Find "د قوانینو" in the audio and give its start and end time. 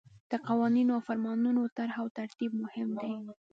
0.31-0.91